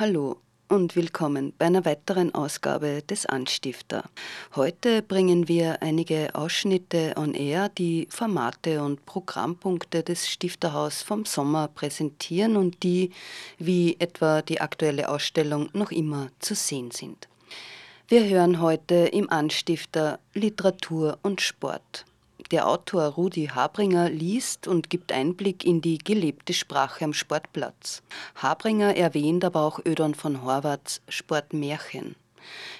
[0.00, 0.36] Hallo
[0.68, 4.04] und willkommen bei einer weiteren Ausgabe des Anstifter.
[4.54, 11.66] Heute bringen wir einige Ausschnitte on Air, die Formate und Programmpunkte des Stifterhaus vom Sommer
[11.66, 13.10] präsentieren und die,
[13.58, 17.26] wie etwa die aktuelle Ausstellung, noch immer zu sehen sind.
[18.06, 22.04] Wir hören heute im Anstifter Literatur und Sport.
[22.50, 28.02] Der Autor Rudi Habringer liest und gibt Einblick in die gelebte Sprache am Sportplatz.
[28.36, 32.16] Habringer erwähnt aber auch Ödon von Horvaths Sportmärchen.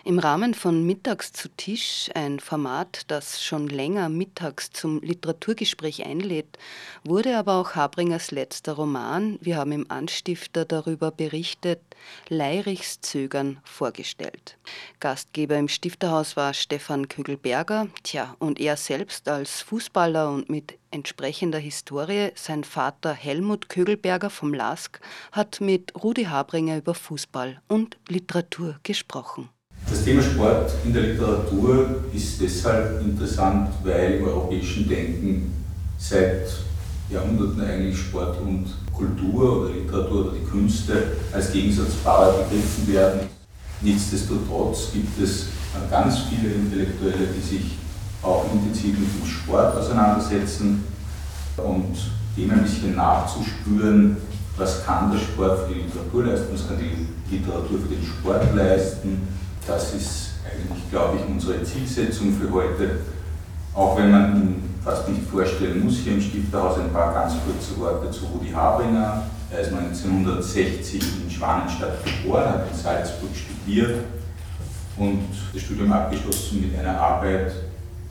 [0.05, 6.59] Im Rahmen von Mittags zu Tisch, ein Format, das schon länger mittags zum Literaturgespräch einlädt,
[7.05, 11.81] wurde aber auch Habringers letzter Roman, wir haben im Anstifter darüber berichtet,
[12.29, 14.57] Leirichs Zögern vorgestellt.
[15.01, 21.59] Gastgeber im Stifterhaus war Stefan Kögelberger, tja, und er selbst als Fußballer und mit entsprechender
[21.59, 25.01] Historie, sein Vater Helmut Kögelberger vom LASK,
[25.33, 29.51] hat mit Rudi Habringer über Fußball und Literatur gesprochen.
[29.91, 35.51] Das Thema Sport in der Literatur ist deshalb interessant, weil im europäischen Denken
[35.97, 36.47] seit
[37.09, 43.21] Jahrhunderten eigentlich Sport und Kultur oder Literatur oder die Künste als Gegensatzpaare begriffen werden.
[43.81, 45.47] Nichtsdestotrotz gibt es
[45.91, 47.79] ganz viele Intellektuelle, die sich
[48.23, 50.85] auch intensiv mit dem Sport auseinandersetzen
[51.57, 51.97] und
[52.37, 54.19] dem ein bisschen nachzuspüren,
[54.59, 58.55] was kann der Sport für die Literatur leisten, was kann die Literatur für den Sport
[58.55, 59.29] leisten
[59.69, 63.01] das ist eigentlich, glaube ich, unsere Zielsetzung für heute.
[63.75, 67.79] Auch wenn man ihn fast nicht vorstellen muss, hier im Stifterhaus ein paar ganz kurze
[67.79, 69.25] Worte zu Rudi Habringer.
[69.51, 74.05] Er ist 1960 in Schwanenstadt geboren, hat in Salzburg studiert
[74.97, 77.53] und das Studium abgeschlossen mit einer Arbeit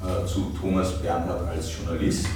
[0.02, 2.28] äh, zu Thomas Bernhard als Journalist.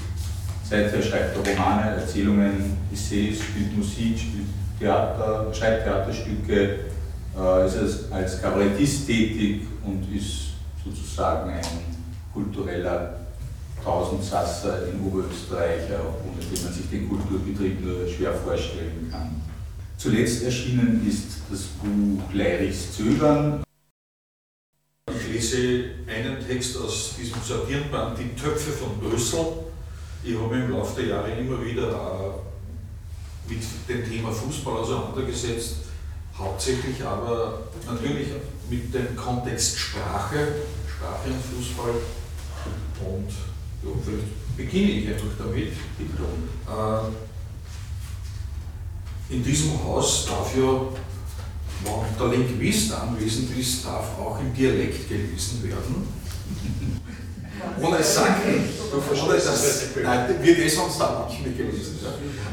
[0.68, 4.48] Seither schreibt er Romane, Erzählungen, Essays, spielt Musik, spielt
[4.80, 6.91] Theater, schreibt Theaterstücke,
[7.38, 10.52] äh, ist als Kabarettist tätig und ist
[10.84, 11.62] sozusagen ein
[12.34, 13.20] kultureller
[13.84, 19.42] Tausendsasser in Oberösterreich, ohne den man sich den Kulturbetrieb nur schwer vorstellen kann.
[19.98, 23.64] Zuletzt erschienen ist das Buch Leirichs Zögern.
[25.08, 25.58] Ich lese
[26.08, 29.46] einen Text aus diesem Sortierenband, Die Töpfe von Brüssel.
[30.24, 35.91] Ich habe mich im Laufe der Jahre immer wieder äh, mit dem Thema Fußball auseinandergesetzt
[36.38, 38.28] hauptsächlich aber natürlich
[38.70, 40.48] mit dem Kontext Sprache,
[40.88, 41.94] Sprache und Fußball.
[43.06, 43.30] Und
[43.84, 45.68] ja, vielleicht beginne ich einfach damit.
[45.68, 47.12] Äh,
[49.34, 50.82] in diesem Haus darf ja,
[51.84, 56.08] wenn der Linguist anwesend ist, darf auch im Dialekt gelesen werden.
[57.82, 62.00] Ohne Sacken, ohne das, nein, wird eh sonst auch nicht mehr gelesen.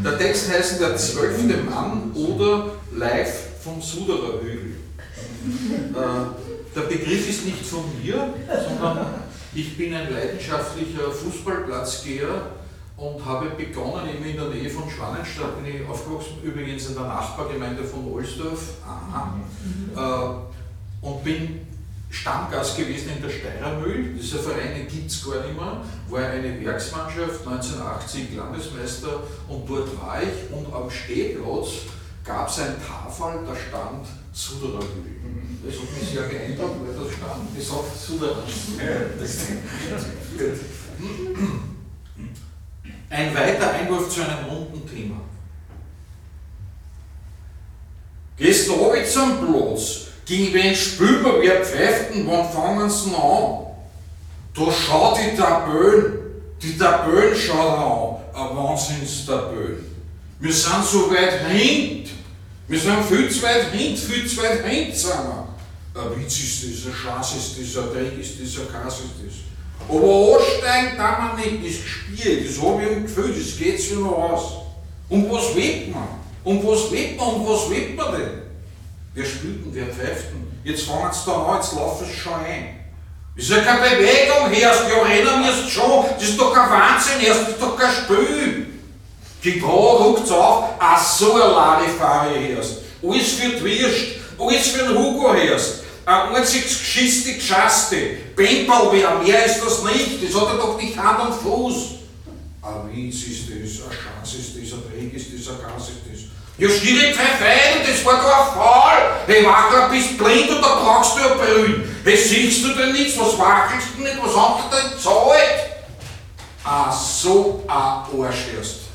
[0.04, 4.76] Der Text heißt Der zwölfte Mann oder Live vom Suderer Hügel.
[5.48, 9.06] Äh, der Begriff ist nicht von mir, sondern
[9.54, 12.50] ich bin ein leidenschaftlicher Fußballplatzgeher
[12.96, 17.04] und habe begonnen, eben in der Nähe von Schwanenstadt, bin ich aufgewachsen, übrigens in der
[17.04, 19.38] Nachbargemeinde von Ohlsdorf, aha,
[19.96, 21.60] äh, und bin
[22.10, 24.14] Stammgast gewesen in der Steirermühl.
[24.14, 30.20] Dieser Verein gibt es gar nicht mehr, war eine Werksmannschaft, 1980 Landesmeister und dort war
[30.22, 30.54] ich.
[30.54, 31.68] Und am Stehplatz
[32.28, 35.16] gab es ein Tafel, da stand Suderabühl.
[35.64, 38.52] Das hat mich sehr geändert, weil da stand gesagt Suderabühl.
[43.10, 45.22] Ein weiter Einwurf zu einem runden Thema.
[48.36, 48.74] Gehst du
[49.10, 53.66] zum Platz, gegen wen spüren wer pfeiften, wann fangen sie an?
[54.54, 56.18] Da schaut die Tabellen,
[56.60, 59.86] die Tabellen schauen an, ein Wahnsinns-Tabellen.
[60.40, 62.17] Wir sind so weit hinten.
[62.68, 65.48] Wir sind viel zu weit hin, viel zu weit hin sind wir.
[65.94, 69.24] Ein Witz ist das, ein Schatz ist das, ein Dreck ist das, ein Kass ist
[69.24, 69.34] das.
[69.88, 73.94] Aber ansteigen kann man nicht, das Spiel, das habe ich im Gefühl, das geht sich
[73.94, 74.42] noch aus.
[75.08, 76.08] Und was webt man?
[76.44, 77.26] Und was webt man?
[77.36, 78.42] Und was webt man denn?
[79.14, 80.46] Wer spielt denn, wer pfeift denn?
[80.62, 82.80] Jetzt fangen sie da an, jetzt laufen sie schon ein.
[83.34, 84.82] Das ist ja keine Bewegung, Herrst.
[84.90, 86.04] Ja, rennen wirst schon.
[86.14, 87.42] Das ist doch kein Wahnsinn, Herrst.
[87.42, 88.66] Das ist doch kein Spiel.
[89.44, 90.70] Die Frau ruckt's auf.
[90.78, 92.78] Ach so, eine Ladefahrer, Herrst.
[93.02, 94.04] Alles für die Wirst.
[94.38, 95.84] Alles für den Hugo, Herrst.
[96.04, 97.96] Ein einziges geschisste Geschaste.
[98.34, 100.22] Paintballwehr, mehr ist das nicht.
[100.22, 101.74] Das hat er doch nicht Hand und Fuß.
[102.62, 106.00] Ein Witz ist das, ein Schatz ist das, ein Dreck ist das, ein Gas ist
[106.10, 106.20] das.
[106.58, 109.20] Ja, schwierig Pfeifeiden, das war doch ein Fall.
[109.26, 111.96] Hey, Wachler, bist blind und da brauchst du ja Brühen.
[112.02, 113.18] Hey, siehst du denn nichts?
[113.18, 114.16] Was wackelst du nicht?
[114.20, 115.80] Was hat er denn gezahlt?
[116.64, 118.87] Ah, so ein Arsch erst.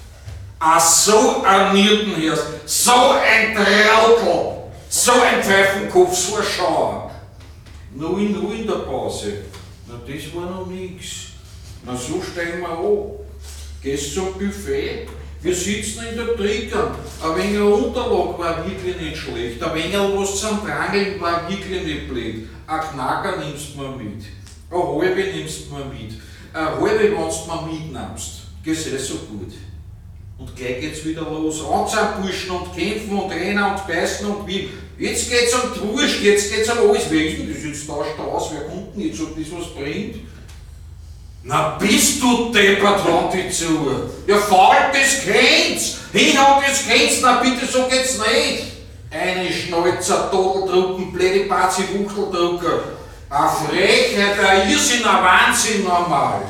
[0.66, 2.46] Ah, so ein Niertenhirst.
[2.66, 4.72] So ein Trautel.
[4.90, 7.12] So ein Pfeifenkopf, so ein Schauer.
[7.94, 9.40] Nur in Ruhe in der Pause.
[9.86, 11.34] Na, das war noch nix.
[11.86, 13.12] Na, so steigen wir an.
[13.82, 15.06] Gehst zum Buffet.
[15.42, 16.96] Wir sitzen in der Trickern.
[17.22, 19.62] Ein wenig Unterlag war wirklich nicht schlecht.
[19.62, 22.48] Ein wenig was zum Drangeln war wirklich nicht blöd.
[22.68, 24.24] Ein Knacker nimmst du mir mit.
[24.72, 26.14] Eine halbe nimmst du mir mit.
[26.54, 28.44] Eine halbe, wenn du mir mitnimmst.
[28.66, 29.52] Das ist so gut.
[30.38, 31.62] Und gleich geht's wieder los.
[31.62, 34.70] Anzahn und kämpfen und rennen und beißen und wie.
[34.98, 37.04] Jetzt geht's um Wurst, jetzt geht's um alles.
[37.10, 38.52] Wer ist denn das jetzt tauscht aus?
[38.52, 40.16] Wer kommt denn jetzt, ob das was bringt?
[41.44, 43.02] Na bist du deppert,
[43.34, 44.10] die zu.
[44.28, 45.98] Ja, faul, das kennt's.
[46.14, 47.20] Hinhaut, das kennt's.
[47.22, 48.64] Na bitte, so geht's nicht.
[49.12, 52.84] Eine Schnäuzer, Todeldrucken, blöde Bazi, Wuchteldrucker.
[53.30, 56.42] Eine Frechheit, ein Irrsinn, ein Wahnsinn normal.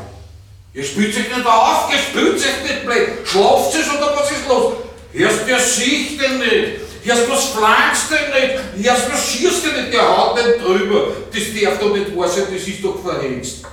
[0.76, 3.10] Ihr spült sich nicht auf, ihr spült sich nicht blöd.
[3.26, 4.74] Schlaft es oder was ist los?
[5.14, 6.82] Hörst du, Sicht denn nicht?
[7.04, 8.88] Hörst was flankst denn nicht?
[8.90, 9.94] Hörst was schierst denn nicht?
[9.94, 11.10] Der haut nicht drüber.
[11.32, 13.66] Das darf doch nicht wahr sein, das ist doch verhext.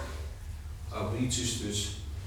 [0.92, 1.78] Ein Witz ist das,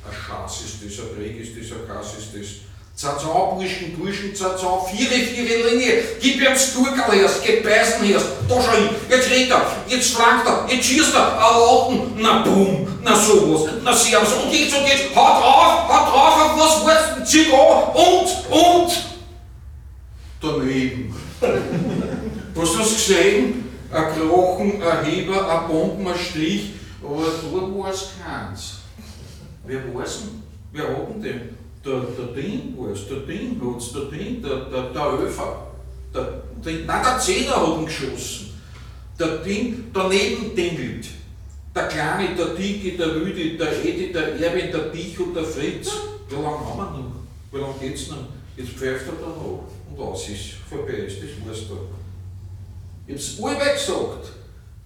[0.10, 2.48] ein Schatz ist das, ein Krieg ist das, ein Gas ist das.
[2.96, 8.28] Zazau, Burschen, Burschen, Zazau, viere, viere Linie, gib ihm das Gurkel erst, gib Beißen erst,
[8.48, 12.44] da schau hin, jetzt rennt er, jetzt flankt er, jetzt schießt er, ein Lauten, na
[12.44, 16.86] bumm, na sowas, na servus, und jetzt und jetzt, haut drauf, haut drauf, auf was
[16.86, 18.92] wollt's denn, zieh an, und, und,
[20.42, 21.16] daneben.
[22.56, 23.70] Hast du gesehen?
[23.92, 26.72] Ein Krochen, ein Heber, ein Bomben, ein Strich,
[27.04, 28.80] aber da war keins.
[29.66, 30.44] Wer war's denn?
[30.72, 31.58] Wer hat denn den?
[31.86, 35.68] Der, der Ding war's, der Ding hat's, der Ding, der, der, der Öfer.
[36.14, 38.54] Der, der, nein, der Zehner hat ihn geschossen.
[39.20, 41.08] Der Ding daneben dingelt.
[41.76, 45.92] Der Kleine, der Dicke, der Rüdi, der Edi, der Erwin, der Dich und der Fritz.
[46.30, 47.12] Wie lange haben wir noch?
[47.52, 48.18] Wie lange geht's noch?
[48.56, 51.78] Jetzt pfeift er da noch und aus ist, vorbei ist, das du.
[53.08, 54.32] Ich hab's allweil gesagt,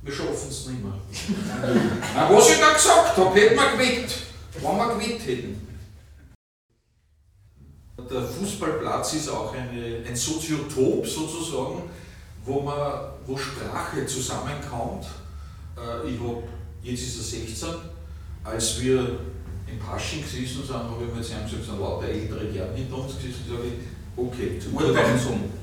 [0.02, 0.94] wir schaffen es nicht mehr.
[2.16, 4.14] Na, was ich da gesagt habe, hätten wir geweckt,
[4.54, 5.68] wenn wir geweckt hätten.
[8.10, 11.84] Der Fußballplatz ist auch eine, ein Soziotop sozusagen,
[12.46, 15.06] wo, man, wo Sprache zusammenkommt.
[15.76, 16.44] Äh, ich habe,
[16.92, 17.70] jetzt ist er 16,
[18.44, 19.20] als wir
[19.68, 23.16] im Pasching gesessen sind, habe ich mir jetzt gesagt, sind lauter ältere Herren hinter uns
[23.18, 23.74] gesessen, sage ich,
[24.16, 25.04] okay, Uhr nach,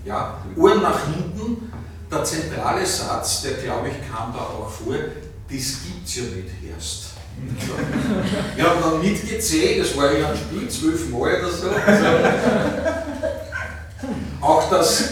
[0.04, 1.72] ja, Uhr nach hinten,
[2.10, 7.14] der zentrale Satz, der glaube ich kam da auch vor, das gibt's ja nicht erst.
[8.54, 11.66] Wir haben dann mitgezählt, das war ja ein Spiel, zwölf Mal oder so.
[14.40, 15.04] Auch das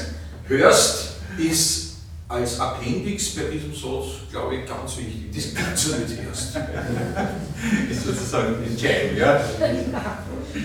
[0.46, 1.91] Hörst ist
[2.32, 5.26] als Appendix bei diesem Satz, glaube ich, ganz wichtig.
[5.34, 6.56] Das gibt es ja nicht erst.
[7.90, 9.40] Ist sozusagen entscheidend, ja?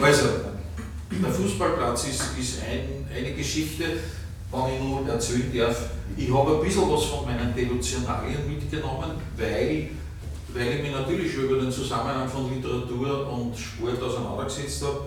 [0.01, 0.25] Also,
[1.11, 3.83] der Fußballplatz ist, ist ein, eine Geschichte,
[4.51, 5.89] wenn ich nur erzählen darf.
[6.15, 9.89] Ich habe ein bisschen was von meinen Devotionalien mitgenommen, weil
[10.53, 15.01] weil ich mich natürlich schon über den Zusammenhang von Literatur und Sport auseinandergesetzt habe.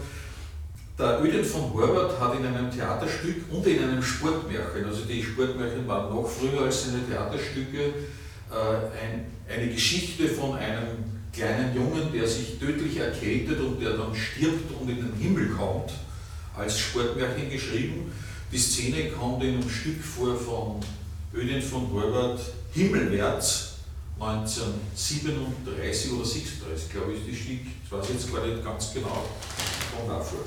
[1.01, 5.89] Der Ödin von Horvath hat in einem Theaterstück und in einem Sportmärchen, also die Sportmärchen
[5.89, 10.89] waren noch früher als seine Theaterstücke, äh, ein, eine Geschichte von einem
[11.33, 15.91] kleinen Jungen, der sich tödlich erkältet und der dann stirbt und in den Himmel kommt,
[16.55, 18.13] als Sportmärchen geschrieben.
[18.53, 20.81] Die Szene kommt in einem Stück vor von
[21.33, 22.43] Ödin von Horvath,
[22.73, 23.77] Himmelwärts,
[24.21, 29.25] 1937 oder 36, glaube ich, ist die Stück, ich weiß jetzt gar nicht ganz genau,
[29.97, 30.41] von davor.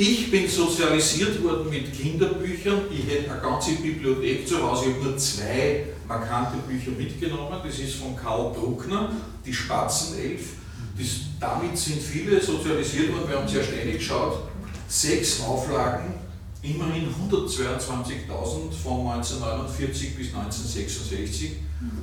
[0.00, 2.82] Ich bin sozialisiert worden mit Kinderbüchern.
[2.88, 4.90] Ich hätte eine ganze Bibliothek zu Hause.
[4.90, 7.58] Ich habe nur zwei markante Bücher mitgenommen.
[7.66, 9.10] Das ist von Karl Bruckner,
[9.44, 10.50] Die Spatzenelf.
[10.96, 11.08] Das,
[11.40, 13.28] damit sind viele sozialisiert worden.
[13.28, 14.44] Wir haben sehr ständig geschaut.
[14.86, 16.14] Sechs Auflagen,
[16.62, 21.56] immerhin 122.000 von 1949 bis 1966.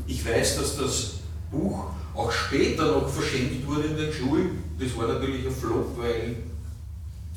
[0.05, 1.11] Ich weiß, dass das
[1.49, 4.63] Buch auch später noch verschenkt wurde in den Schulen.
[4.77, 6.35] Das war natürlich ein Flop, weil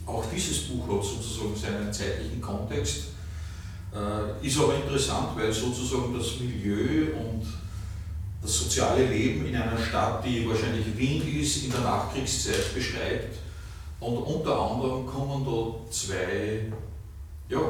[0.09, 3.09] auch dieses Buch hat sozusagen seinen zeitlichen Kontext.
[3.95, 7.47] Äh, ist aber interessant, weil sozusagen das Milieu und
[8.41, 13.37] das soziale Leben in einer Stadt, die wahrscheinlich Wien ist, in der Nachkriegszeit beschreibt.
[14.01, 16.73] Und unter anderem kommen da zwei,
[17.49, 17.61] ja,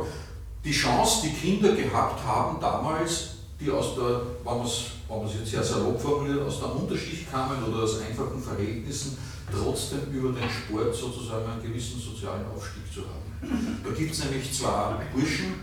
[0.65, 3.31] die Chance, die Kinder gehabt haben damals,
[3.61, 7.83] die aus der, wenn man es jetzt sehr salopp formuliert, aus der Unterschicht kamen oder
[7.83, 9.17] aus einfachen Verhältnissen,
[9.53, 13.81] trotzdem über den Sport sozusagen einen gewissen sozialen Aufstieg zu haben.
[13.85, 15.55] Da gibt es nämlich zwei Burschen,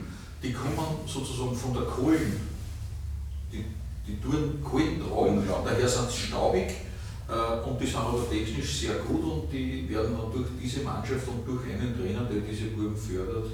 [0.41, 2.39] die kommen sozusagen von der Kohlen,
[3.51, 3.65] die,
[4.07, 6.69] die tun Kohlen tragen, daher sind sie staubig
[7.27, 11.27] äh, und die sind aber technisch sehr gut und die werden dann durch diese Mannschaft
[11.27, 13.51] und durch einen Trainer, der diese Burgen fördert,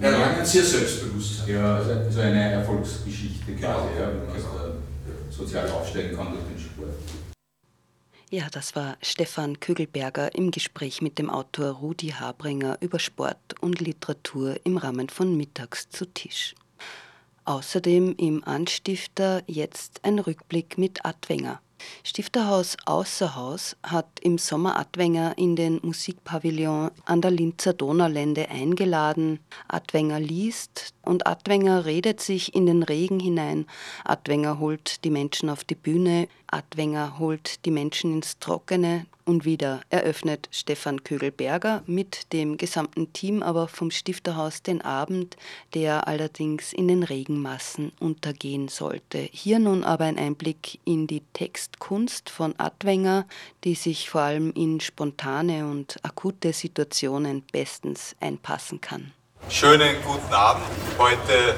[0.00, 1.54] erlangen sehr Selbstbewusstsein.
[1.54, 4.74] Ja, also, also eine Erfolgsgeschichte quasi, ja, wenn man genau.
[5.30, 7.29] sozial aufsteigen kann durch den Sport.
[8.32, 13.80] Ja, das war Stefan Kögelberger im Gespräch mit dem Autor Rudi Habringer über Sport und
[13.80, 16.54] Literatur im Rahmen von Mittags zu Tisch.
[17.44, 21.60] Außerdem im Anstifter jetzt ein Rückblick mit Adwenger.
[22.04, 29.40] Stifterhaus Außerhaus hat im Sommer Adwenger in den Musikpavillon an der Linzer Donaulände eingeladen.
[29.66, 33.66] Adwenger liest und Adwenger redet sich in den Regen hinein.
[34.04, 36.28] Adwenger holt die Menschen auf die Bühne.
[36.46, 43.42] Adwenger holt die Menschen ins Trockene und wieder eröffnet Stefan Kögelberger mit dem gesamten Team
[43.42, 45.36] aber vom Stifterhaus den Abend,
[45.74, 49.18] der allerdings in den Regenmassen untergehen sollte.
[49.18, 53.26] Hier nun aber ein Einblick in die Textkunst von Adwenger,
[53.64, 59.12] die sich vor allem in spontane und akute Situationen bestens einpassen kann.
[59.48, 60.64] Schönen guten Abend
[60.98, 61.54] heute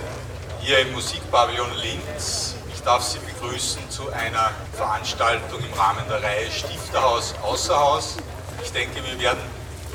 [0.60, 6.50] hier im Musikpavillon Linz ich darf Sie begrüßen zu einer Veranstaltung im Rahmen der Reihe
[6.50, 8.16] Stifterhaus Außerhaus.
[8.60, 9.38] Ich denke, wir werden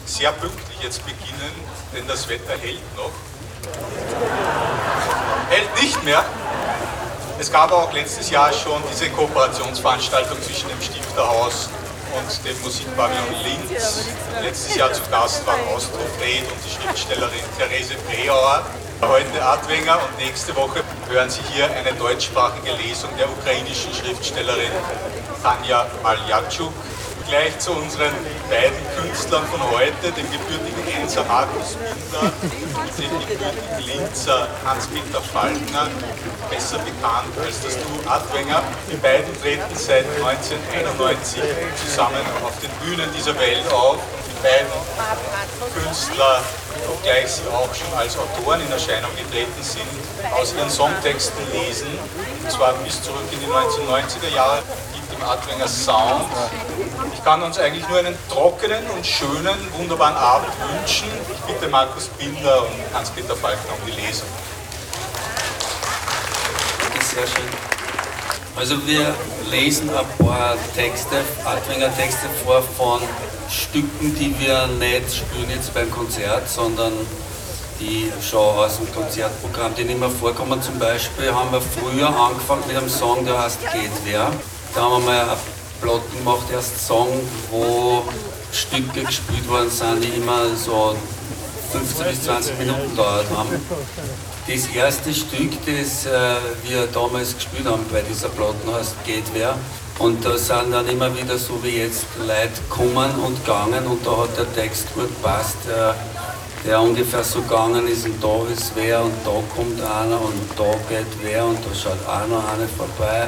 [0.06, 1.52] sehr pünktlich jetzt beginnen,
[1.94, 3.12] denn das Wetter hält noch.
[5.50, 6.24] Hält nicht mehr.
[7.38, 11.68] Es gab auch letztes Jahr schon diese Kooperationsveranstaltung zwischen dem Stifterhaus
[12.18, 14.08] und dem Musikpavillon Linz.
[14.42, 18.66] Letztes Jahr zu Gast waren Austro Fred und die Schriftstellerin Therese Breauer.
[19.02, 24.72] Heute Adwenger und nächste Woche hören Sie hier eine deutschsprachige Lesung der ukrainischen Schriftstellerin
[25.44, 26.74] Tanja Maljatschuk.
[27.28, 28.14] Gleich zu unseren
[28.50, 35.90] beiden Künstlern von heute, dem gebürtigen Enser Markus Binder und dem gebürtigen Linzer Hans-Peter Falkner,
[36.50, 38.64] besser bekannt als das Duo Adwenger.
[38.90, 41.42] Die beiden treten seit 1991
[41.76, 43.98] zusammen auf den Bühnen dieser Welt auf
[44.42, 44.72] beiden
[45.74, 46.42] Künstler,
[46.88, 49.88] obgleich sie auch schon als Autoren in Erscheinung getreten sind,
[50.34, 51.88] aus ihren Songtexten lesen,
[52.44, 54.62] und zwar bis zurück in die 1990er Jahre,
[54.94, 56.30] gibt im Adwenger Sound.
[57.28, 61.10] Kann uns eigentlich nur einen trockenen und schönen, wunderbaren Abend wünschen.
[61.30, 64.30] Ich bitte Markus Binder und Hans-Peter Falkner um die Lesung.
[66.82, 67.44] Danke, sehr schön.
[68.56, 69.14] Also wir
[69.52, 73.02] lesen ein paar Texte, Adwinger Texte vor von
[73.50, 76.94] Stücken, die wir nicht spielen jetzt beim Konzert, sondern
[77.82, 80.62] die schon aus dem Konzertprogramm, die nicht mehr vorkommen.
[80.62, 84.32] Zum Beispiel haben wir früher angefangen mit einem Song, der heißt Geht wer.
[84.74, 85.38] Da haben wir mal
[85.82, 87.10] Plot gemacht, erst Song,
[87.52, 88.04] wo
[88.52, 90.96] Stücke gespielt worden sind, die immer so
[91.72, 93.50] 15 bis 20 Minuten dauert haben.
[94.48, 99.56] Das erste Stück, das äh, wir damals gespielt haben bei dieser Platten, heißt Geht wer.
[100.00, 104.18] Und da sind dann immer wieder so wie jetzt Leute kommen und gegangen und da
[104.18, 105.96] hat der Text gut passt, der,
[106.66, 110.72] der ungefähr so gegangen ist und da ist wer und da kommt einer und da
[110.88, 113.28] geht wer und da schaut einer vorbei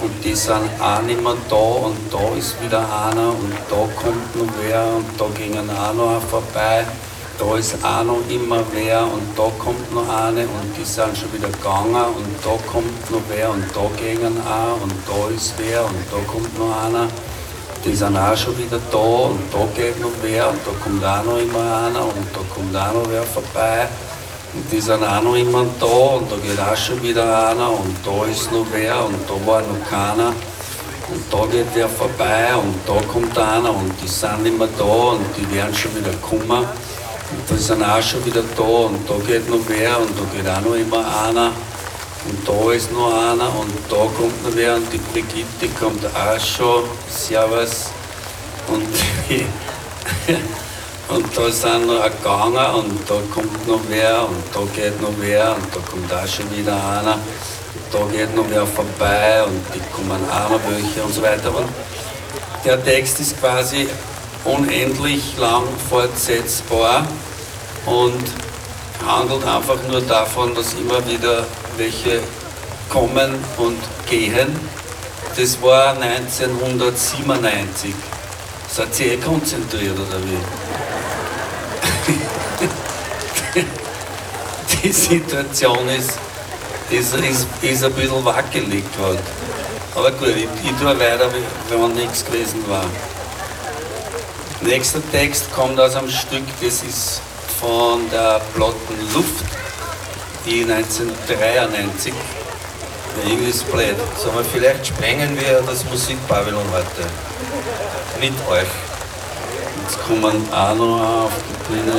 [0.00, 4.36] und die sind auch nicht mehr da und da ist wieder einer und da kommt
[4.36, 6.84] noch wer und da gingen auch noch vorbei
[7.40, 11.32] da ist auch noch immer wer und da kommt noch eine und die sind schon
[11.32, 15.84] wieder gegangen und da kommt noch wer und da gehen auch und da ist wer
[15.86, 17.08] und da kommt noch einer.
[17.82, 21.24] Die sind auch schon wieder da und da geht noch wer und da kommt auch
[21.24, 23.88] noch immer einer und da kommt auch noch wer vorbei.
[24.52, 27.96] Und die sind auch noch immer da und da geht auch schon wieder einer und
[28.04, 30.32] da ist noch wer und da war noch keiner.
[31.12, 35.24] Und da geht wer vorbei und da kommt einer und die sind immer da und
[35.36, 36.64] die werden schon wieder kommen.
[37.30, 40.48] Und da sind auch schon wieder da und da geht noch wer und da geht
[40.48, 41.52] auch noch immer einer.
[42.26, 46.40] Und da ist noch einer und da kommt noch wer und die Brigitte kommt auch
[46.40, 46.84] schon.
[47.08, 47.90] Servus.
[48.66, 48.88] Und,
[51.10, 55.12] und da sind noch ein Ganger und da kommt noch wer und da geht noch
[55.18, 57.14] wer und da kommt auch schon wieder einer.
[57.14, 61.54] Und da geht noch wer vorbei und die kommen auch noch welche und so weiter.
[61.54, 61.68] Und
[62.64, 63.88] der Text ist quasi
[64.44, 67.06] unendlich lang fortsetzbar
[67.86, 68.24] und
[69.06, 72.20] handelt einfach nur davon, dass immer wieder welche
[72.88, 74.56] kommen und gehen
[75.36, 77.94] das war 1997.
[78.68, 80.89] Seid ihr eh konzentriert oder wie?
[84.82, 86.18] Die Situation ist,
[86.90, 89.18] ist, ist, ist ein bisschen wackelig gerade.
[89.94, 91.30] Aber gut, ich, ich tue weiter,
[91.68, 92.84] wenn nichts gewesen war.
[94.62, 97.20] Nächster Text kommt aus einem Stück, das ist
[97.60, 99.44] von der Plotten Luft,
[100.46, 102.12] die 1993
[103.24, 103.96] irgendwie ist blöd.
[104.16, 107.08] Sagen wir, vielleicht sprengen wir das Musikpavillon heute.
[108.20, 108.68] Mit euch.
[109.82, 111.92] Jetzt kommen auch noch auf die Bühne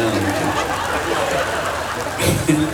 [2.48, 2.68] und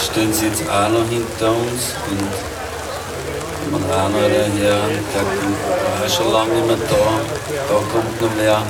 [0.00, 4.28] stehen sie jetzt auch noch hinter uns und auch noch daher.
[4.58, 5.22] Der
[6.00, 6.96] war schon lange nicht mehr da.
[7.68, 8.62] Da kommt noch mehr.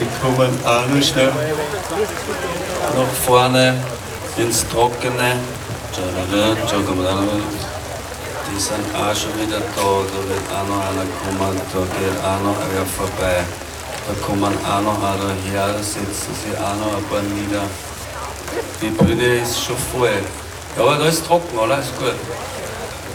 [0.00, 1.32] Die kommen auch noch schnell
[2.96, 3.64] nach vorne
[4.36, 5.30] ins Trockene.
[8.46, 12.40] Die sind auch schon wieder da, da wird auch noch einer kommen, da geht auch
[12.42, 13.36] noch einer vorbei.
[14.06, 17.62] Da kommen auch noch einer daher, da setzen sich auch noch ein paar nieder.
[18.82, 20.10] Die Bühne ist schon voll.
[20.76, 21.78] Ja, aber da ist trocken, oder?
[21.78, 22.12] Ist gut.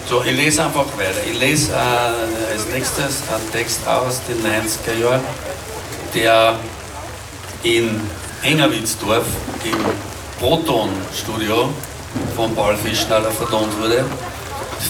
[0.10, 1.22] So, ich lese einfach weiter.
[1.32, 5.22] Ich lese äh, als nächstes einen Text aus den 90er Jahren,
[6.16, 6.56] der
[7.62, 8.02] in
[8.42, 9.26] Engerwitzdorf
[9.64, 9.78] im
[10.40, 11.70] Proton-Studio
[12.36, 14.06] von Paul Fischnaller vertont wurde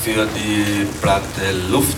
[0.03, 1.97] für die Platte Luft.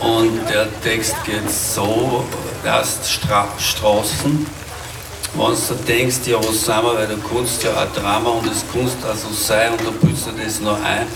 [0.00, 2.24] Und der Text geht so,
[2.64, 4.46] erst Stra Straßen.
[5.36, 8.64] Wenn du denkst, ja, was sind wir, weil du kannst ja ein Drama und es
[8.72, 11.06] kannst also sein und du bildest dir das noch ein.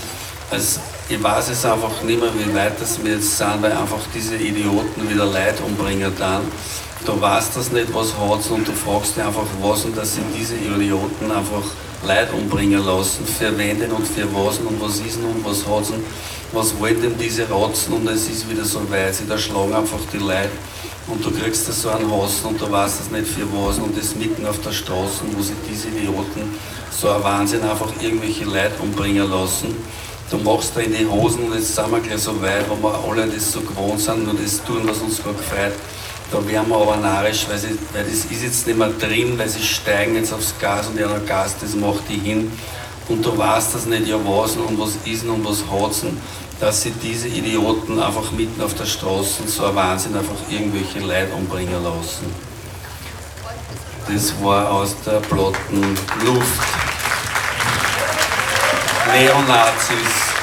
[0.51, 4.01] Also, ich weiß es einfach nicht mehr, wie weit das wir jetzt sind, weil einfach
[4.13, 6.41] diese Idioten wieder Leid umbringen dann.
[7.05, 10.21] Du weißt das nicht, was hat und du fragst dich einfach, was und dass sie
[10.37, 11.63] diese Idioten einfach
[12.05, 13.25] Leid umbringen lassen.
[13.25, 16.03] Für wen denn und für was und was ist denn und was hat denn,
[16.51, 19.99] was wollen denn diese Ratzen und es ist wieder so weit, sie da schlagen einfach
[20.11, 20.49] die Leute
[21.09, 23.97] und du kriegst da so einen Hass und du weißt das nicht für was und
[23.97, 26.43] das mitten auf der Straße, wo sich diese Idioten
[26.91, 29.75] so ein Wahnsinn einfach irgendwelche Leute umbringen lassen.
[30.29, 32.99] Du machst da in die Hosen und jetzt sind wir gleich so weit, wo wir
[33.09, 35.73] alle das so gewohnt sind und das tun, was uns gerade gefreut.
[36.31, 39.49] Da werden wir aber narrisch, weil, sie, weil das ist jetzt nicht mehr drin, weil
[39.49, 42.51] sie steigen jetzt aufs Gas und einer Gas, das macht die hin.
[43.07, 46.03] Und du weißt das nicht, ja was und was ist und was hat's
[46.59, 51.33] dass sie diese Idioten einfach mitten auf der Straße so ein Wahnsinn einfach irgendwelche Leute
[51.33, 52.25] umbringen lassen.
[54.07, 56.67] Das war aus der Plotten Luft.
[59.07, 60.38] Neonazis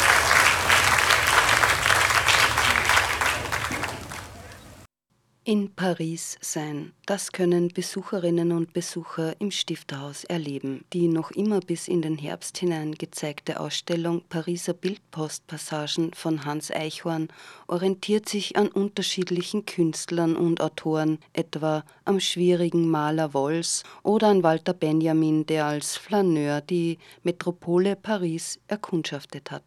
[5.49, 10.85] In Paris sein, das können Besucherinnen und Besucher im Stifterhaus erleben.
[10.93, 17.29] Die noch immer bis in den Herbst hinein gezeigte Ausstellung Pariser Bildpostpassagen von Hans Eichhorn
[17.69, 24.73] orientiert sich an unterschiedlichen Künstlern und Autoren, etwa am schwierigen Maler Wolls oder an Walter
[24.73, 29.65] Benjamin, der als Flaneur die Metropole Paris erkundschaftet hat.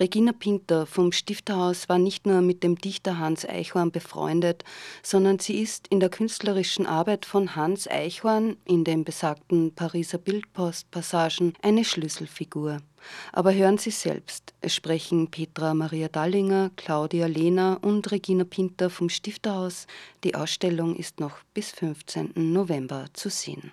[0.00, 4.64] Regina Pinter vom Stifterhaus war nicht nur mit dem Dichter Hans Eichhorn befreundet,
[5.02, 11.54] sondern sie ist in der künstlerischen Arbeit von Hans Eichhorn in den besagten Pariser Bildpostpassagen
[11.62, 12.80] eine Schlüsselfigur.
[13.32, 14.54] Aber hören Sie selbst.
[14.60, 19.86] Es sprechen Petra Maria Dallinger, Claudia Lehner und Regina Pinter vom Stifterhaus.
[20.24, 22.32] Die Ausstellung ist noch bis 15.
[22.34, 23.72] November zu sehen.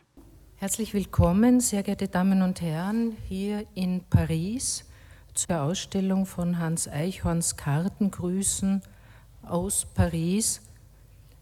[0.55, 4.85] Herzlich willkommen, sehr geehrte Damen und Herren, hier in Paris
[5.33, 8.81] zur Ausstellung von Hans Eichhorns Kartengrüßen
[9.43, 10.61] aus Paris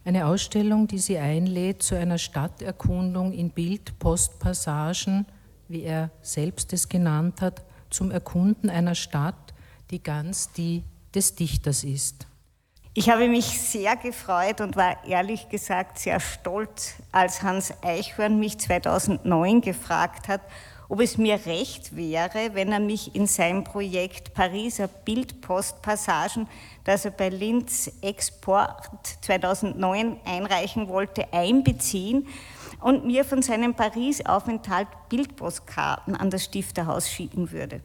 [0.08, 5.26] eine Ausstellung, die Sie einlädt zu einer Stadterkundung in Bildpostpassagen,
[5.67, 9.54] wie er selbst es genannt hat, zum Erkunden einer Stadt,
[9.91, 12.28] die ganz die des Dichters ist.
[12.93, 18.58] Ich habe mich sehr gefreut und war ehrlich gesagt sehr stolz, als Hans Eichhorn mich
[18.58, 20.41] 2009 gefragt hat,
[20.89, 26.47] ob es mir recht wäre, wenn er mich in sein Projekt Pariser Bildpostpassagen,
[26.86, 28.89] das er bei Linz Export
[29.21, 32.26] 2009 einreichen wollte, einbeziehen
[32.80, 37.82] und mir von seinem Paris-Aufenthalt Bildpostkarten an das Stifterhaus schicken würde.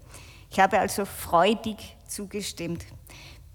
[0.51, 2.85] Ich habe also freudig zugestimmt.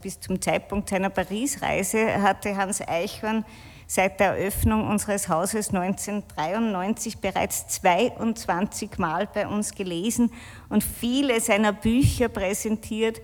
[0.01, 3.45] Bis zum Zeitpunkt seiner Paris-Reise hatte Hans Eichhorn
[3.87, 10.31] seit der Eröffnung unseres Hauses 1993 bereits 22 Mal bei uns gelesen
[10.69, 13.21] und viele seiner Bücher präsentiert,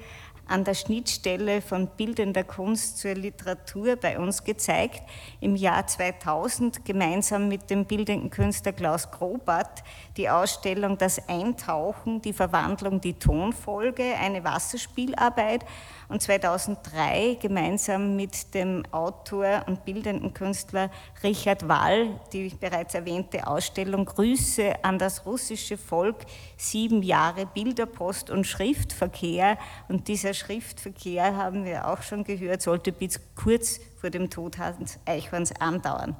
[0.47, 5.01] an der Schnittstelle von bildender Kunst zur Literatur bei uns gezeigt.
[5.39, 9.83] Im Jahr 2000 gemeinsam mit dem bildenden Künstler Klaus Grobat
[10.17, 15.65] die Ausstellung Das Eintauchen, die Verwandlung, die Tonfolge, eine Wasserspielarbeit
[16.13, 20.91] und 2003 gemeinsam mit dem Autor und bildenden Künstler
[21.23, 26.17] Richard Wall die bereits erwähnte Ausstellung Grüße an das russische Volk,
[26.55, 29.57] sieben Jahre Bilderpost und Schriftverkehr.
[29.89, 34.99] Und dieser Schriftverkehr, haben wir auch schon gehört, sollte bis kurz vor dem Tod Hans
[35.05, 36.15] Eichhorns andauern.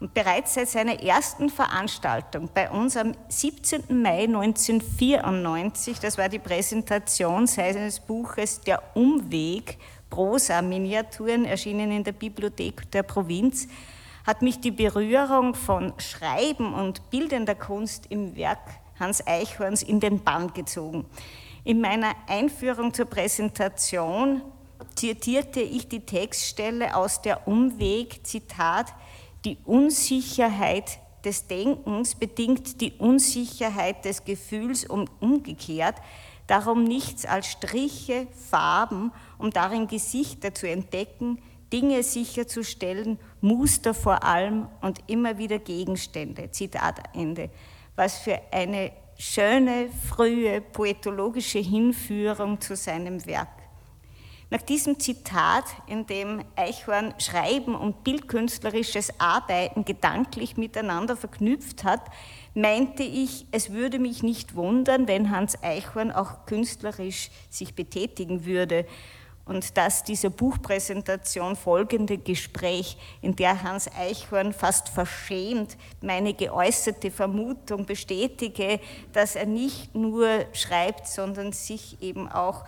[0.00, 4.00] Und bereits seit seiner ersten Veranstaltung bei uns am 17.
[4.00, 9.76] Mai 1994, das war die Präsentation seines Buches Der Umweg,
[10.08, 13.68] Prosa-Miniaturen, erschienen in der Bibliothek der Provinz,
[14.26, 18.58] hat mich die Berührung von Schreiben und bildender Kunst im Werk
[18.98, 21.04] Hans Eichhorns in den Bann gezogen.
[21.62, 24.40] In meiner Einführung zur Präsentation
[24.94, 28.94] zitierte ich die Textstelle aus der Umweg, Zitat,
[29.44, 35.96] die Unsicherheit des Denkens bedingt die Unsicherheit des Gefühls und umgekehrt,
[36.46, 41.38] darum nichts als Striche, Farben, um darin Gesichter zu entdecken,
[41.72, 46.50] Dinge sicherzustellen, Muster vor allem und immer wieder Gegenstände.
[46.50, 47.50] Zitat Ende.
[47.94, 53.59] Was für eine schöne, frühe poetologische Hinführung zu seinem Werk.
[54.52, 62.02] Nach diesem Zitat, in dem Eichhorn Schreiben und bildkünstlerisches Arbeiten gedanklich miteinander verknüpft hat,
[62.54, 68.86] meinte ich, es würde mich nicht wundern, wenn Hans Eichhorn auch künstlerisch sich betätigen würde
[69.50, 77.84] und dass diese Buchpräsentation folgende Gespräch, in der Hans Eichhorn fast verschämt meine geäußerte Vermutung
[77.84, 78.78] bestätige,
[79.12, 82.64] dass er nicht nur schreibt, sondern sich eben auch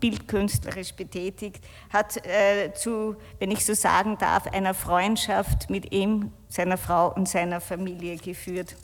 [0.00, 6.76] bildkünstlerisch betätigt, hat äh, zu, wenn ich so sagen darf, einer Freundschaft mit ihm, seiner
[6.76, 8.76] Frau und seiner Familie geführt.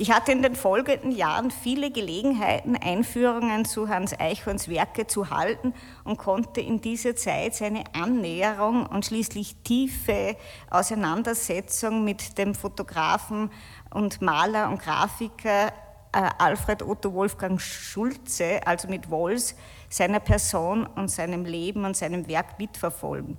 [0.00, 5.74] Ich hatte in den folgenden Jahren viele Gelegenheiten, Einführungen zu Hans Eichhorns Werke zu halten
[6.04, 10.36] und konnte in dieser Zeit seine Annäherung und schließlich tiefe
[10.70, 13.50] Auseinandersetzung mit dem Fotografen
[13.90, 15.70] und Maler und Grafiker
[16.12, 19.54] Alfred Otto Wolfgang Schulze, also mit Wolls,
[19.88, 23.38] seiner Person und seinem Leben und seinem Werk mitverfolgen.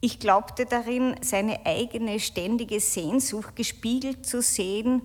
[0.00, 5.02] Ich glaubte darin, seine eigene ständige Sehnsucht gespiegelt zu sehen,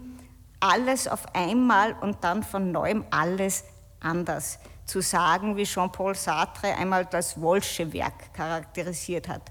[0.61, 3.65] alles auf einmal und dann von neuem alles
[3.99, 9.41] anders zu sagen, wie Jean-Paul Sartre einmal das Wolsche Werk charakterisiert hat.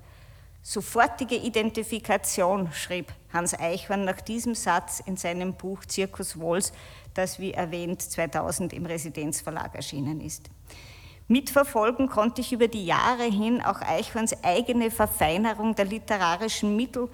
[0.62, 6.72] Sofortige Identifikation, schrieb Hans Eichhorn nach diesem Satz in seinem Buch Zirkus Wolls,
[7.14, 10.50] das wie erwähnt 2000 im Residenzverlag erschienen ist.
[11.26, 17.08] Mitverfolgen konnte ich über die Jahre hin auch Eichhorns eigene Verfeinerung der literarischen Mittel,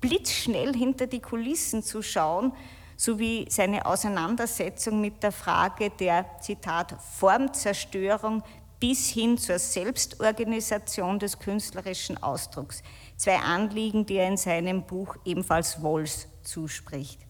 [0.00, 2.52] blitzschnell hinter die Kulissen zu schauen,
[2.96, 8.42] sowie seine Auseinandersetzung mit der Frage der, Zitat, Formzerstörung
[8.80, 12.82] bis hin zur Selbstorganisation des künstlerischen Ausdrucks.
[13.16, 17.20] Zwei Anliegen, die er in seinem Buch ebenfalls Wolls zuspricht.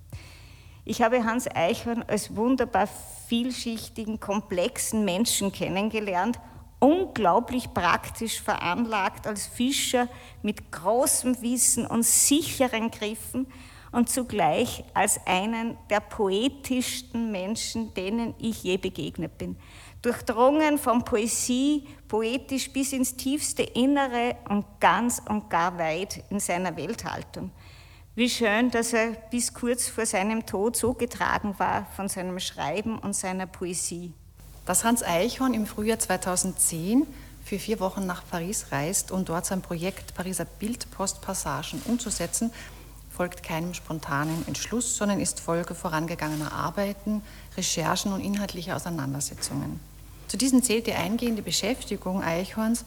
[0.85, 2.89] Ich habe Hans Eichhorn als wunderbar
[3.29, 6.41] vielschichtigen, komplexen Menschen kennengelernt,
[6.81, 10.09] unglaublich praktisch veranlagt als Fischer
[10.43, 13.47] mit großem Wissen und sicheren Griffen
[13.93, 19.57] und zugleich als einen der poetischsten Menschen, denen ich je begegnet bin.
[20.01, 26.77] Durchdrungen von Poesie, poetisch bis ins tiefste Innere und ganz und gar weit in seiner
[26.77, 27.53] Welthaltung.
[28.15, 32.99] Wie schön, dass er bis kurz vor seinem Tod so getragen war von seinem Schreiben
[32.99, 34.13] und seiner Poesie.
[34.67, 37.07] Dass Hans Eichhorn im Frühjahr 2010
[37.43, 42.51] für vier Wochen nach Paris reist, um dort sein Projekt Pariser Bildpostpassagen umzusetzen,
[43.11, 47.23] folgt keinem spontanen Entschluss, sondern ist Folge vorangegangener Arbeiten,
[47.57, 49.81] Recherchen und inhaltlicher Auseinandersetzungen.
[50.29, 52.85] Zu diesen zählt die eingehende Beschäftigung Eichhorns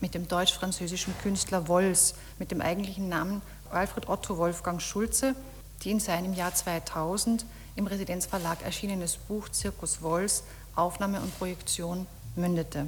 [0.00, 5.34] mit dem deutsch-französischen Künstler Wolls, mit dem eigentlichen Namen Alfred Otto Wolfgang Schulze,
[5.82, 7.44] die in seinem Jahr 2000
[7.76, 10.42] im Residenzverlag erschienenes Buch Zirkus Wolls
[10.74, 12.86] Aufnahme und Projektion mündete.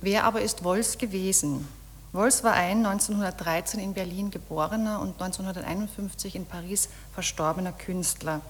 [0.00, 1.68] Wer aber ist Wolls gewesen?
[2.12, 8.40] Wolls war ein 1913 in Berlin geborener und 1951 in Paris verstorbener Künstler.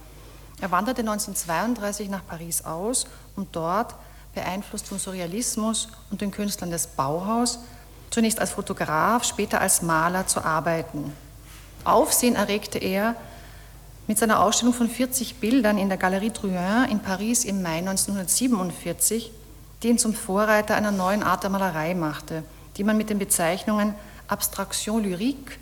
[0.60, 3.94] Er wanderte 1932 nach Paris aus, um dort,
[4.34, 7.58] beeinflusst vom Surrealismus und den Künstlern des Bauhaus,
[8.10, 11.12] zunächst als Fotograf, später als Maler zu arbeiten.
[11.84, 13.16] Aufsehen erregte er
[14.06, 19.30] mit seiner Ausstellung von 40 Bildern in der Galerie Drouin in Paris im Mai 1947,
[19.82, 22.42] die ihn zum Vorreiter einer neuen Art der Malerei machte,
[22.76, 23.94] die man mit den Bezeichnungen
[24.28, 25.58] Abstraction lyrique,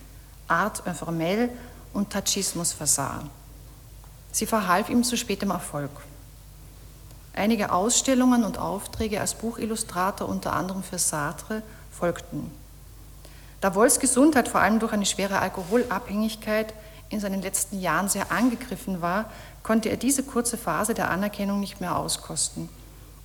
[0.48, 1.50] Art informelle
[1.92, 3.22] und Tachismus versah.
[4.32, 5.90] Sie verhalf ihm zu spätem Erfolg.
[7.34, 12.50] Einige Ausstellungen und Aufträge als Buchillustrator, unter anderem für Sartre, folgten.
[13.60, 16.72] Da Wolfs Gesundheit vor allem durch eine schwere Alkoholabhängigkeit
[17.08, 19.30] in seinen letzten Jahren sehr angegriffen war,
[19.62, 22.68] konnte er diese kurze Phase der Anerkennung nicht mehr auskosten.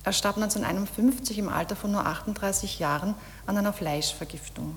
[0.02, 3.14] Er starb 1951 im Alter von nur 38 Jahren
[3.46, 4.76] an einer Fleischvergiftung.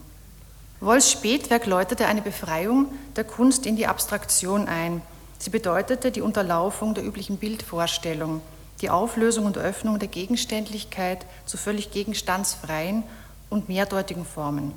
[0.80, 5.02] Wolfs Spätwerk läutete eine Befreiung der Kunst in die Abstraktion ein.
[5.40, 8.42] Sie bedeutete die Unterlaufung der üblichen Bildvorstellung,
[8.82, 13.04] die Auflösung und Öffnung der Gegenständlichkeit zu völlig gegenstandsfreien
[13.50, 14.74] und mehrdeutigen Formen.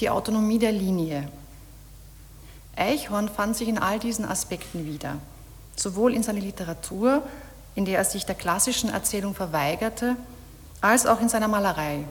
[0.00, 1.26] Die Autonomie der Linie.
[2.76, 5.16] Eichhorn fand sich in all diesen Aspekten wieder,
[5.74, 7.22] sowohl in seiner Literatur,
[7.74, 10.16] in der er sich der klassischen Erzählung verweigerte,
[10.82, 12.04] als auch in seiner Malerei.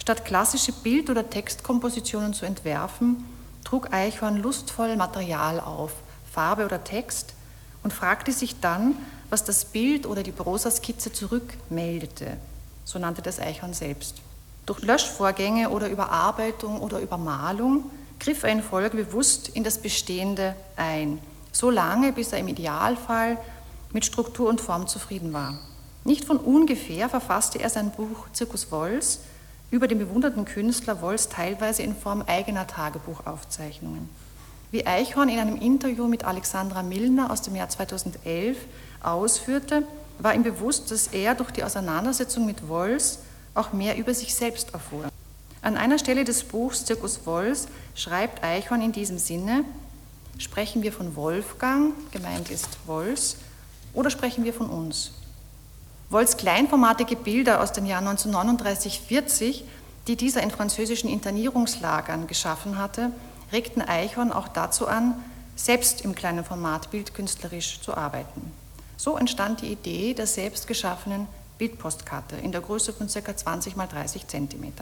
[0.00, 3.24] Statt klassische Bild- oder Textkompositionen zu entwerfen,
[3.64, 5.92] trug Eichhorn lustvoll Material auf,
[6.32, 7.34] Farbe oder Text,
[7.82, 8.94] und fragte sich dann,
[9.28, 12.36] was das Bild oder die Prosaskizze zurückmeldete.
[12.84, 14.22] So nannte das Eichhorn selbst.
[14.66, 21.20] Durch Löschvorgänge oder Überarbeitung oder Übermalung griff er in Folge bewusst in das Bestehende ein,
[21.52, 23.38] so lange, bis er im Idealfall
[23.92, 25.58] mit Struktur und Form zufrieden war.
[26.04, 29.20] Nicht von ungefähr verfasste er sein Buch Zirkus Wolls,
[29.70, 34.08] über den bewunderten Künstler Wolls teilweise in Form eigener Tagebuchaufzeichnungen.
[34.70, 38.56] Wie Eichhorn in einem Interview mit Alexandra Milner aus dem Jahr 2011
[39.02, 39.84] ausführte,
[40.18, 43.20] war ihm bewusst, dass er durch die Auseinandersetzung mit Wolls
[43.56, 45.08] auch mehr über sich selbst erfuhr.
[45.62, 49.64] An einer Stelle des Buchs Zirkus Wolls schreibt Eichhorn in diesem Sinne,
[50.38, 53.36] sprechen wir von Wolfgang, gemeint ist Wolls,
[53.92, 55.12] oder sprechen wir von uns?
[56.08, 59.62] Wolls kleinformatige Bilder aus den Jahren 1939-40,
[60.06, 63.10] die dieser in französischen Internierungslagern geschaffen hatte,
[63.52, 65.14] regten Eichhorn auch dazu an,
[65.56, 68.52] selbst im kleinen Format bildkünstlerisch zu arbeiten.
[68.96, 71.26] So entstand die Idee der selbst geschaffenen
[71.58, 73.36] Bildpostkarte in der Größe von ca.
[73.36, 74.72] 20 x 30 cm.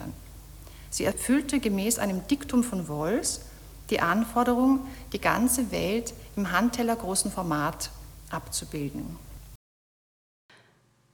[0.89, 3.41] Sie erfüllte gemäß einem Diktum von Wolls
[3.89, 7.91] die Anforderung, die ganze Welt im handtellergroßen Format
[8.29, 9.17] abzubilden.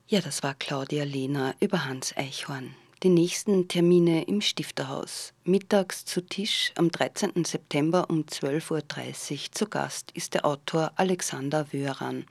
[0.07, 2.75] Ja, das war Claudia Lehner über Hans Eichhorn.
[3.03, 5.33] Die nächsten Termine im Stifterhaus.
[5.43, 7.45] Mittags zu Tisch am 13.
[7.45, 9.39] September um 12.30 Uhr.
[9.49, 12.25] Zu Gast ist der Autor Alexander Wöran.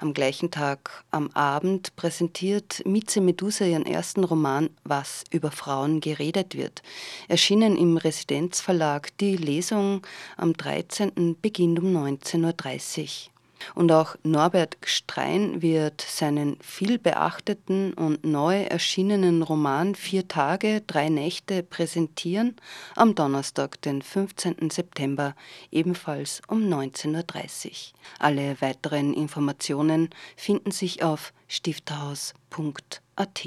[0.00, 6.56] Am gleichen Tag am Abend präsentiert Mieze Medusa ihren ersten Roman Was über Frauen geredet
[6.56, 6.80] wird.
[7.28, 9.14] Erschienen im Residenzverlag.
[9.18, 10.06] Die Lesung
[10.38, 11.36] am 13.
[11.42, 13.37] beginnt um 19.30 Uhr.
[13.74, 21.62] Und auch Norbert Gstrein wird seinen vielbeachteten und neu erschienenen Roman Vier Tage, drei Nächte
[21.62, 22.56] präsentieren
[22.94, 24.70] am Donnerstag, den 15.
[24.70, 25.34] September,
[25.70, 27.72] ebenfalls um 19.30 Uhr.
[28.18, 33.46] Alle weiteren Informationen finden sich auf stifterhaus.at.